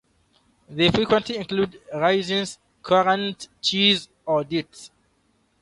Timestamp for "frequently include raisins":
0.89-2.57